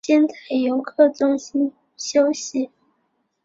[0.03, 2.71] 先在游客中心休息